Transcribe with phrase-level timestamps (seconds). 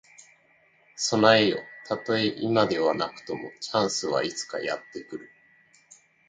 [0.97, 1.59] 備えよ。
[1.87, 5.29] たとえ今ではなくとも、チャンスはいつかやって来る。